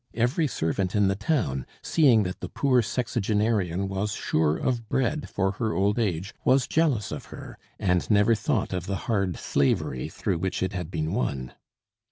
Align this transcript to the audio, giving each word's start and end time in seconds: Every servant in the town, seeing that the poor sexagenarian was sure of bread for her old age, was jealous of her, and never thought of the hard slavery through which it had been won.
Every 0.15 0.47
servant 0.47 0.95
in 0.95 1.09
the 1.09 1.15
town, 1.15 1.67
seeing 1.83 2.23
that 2.23 2.39
the 2.39 2.49
poor 2.49 2.81
sexagenarian 2.81 3.87
was 3.87 4.13
sure 4.13 4.57
of 4.57 4.89
bread 4.89 5.29
for 5.29 5.51
her 5.51 5.73
old 5.73 5.99
age, 5.99 6.33
was 6.43 6.65
jealous 6.65 7.11
of 7.11 7.25
her, 7.25 7.59
and 7.77 8.09
never 8.09 8.33
thought 8.33 8.73
of 8.73 8.87
the 8.87 8.95
hard 9.05 9.37
slavery 9.37 10.09
through 10.09 10.39
which 10.39 10.63
it 10.63 10.73
had 10.73 10.89
been 10.89 11.13
won. 11.13 11.53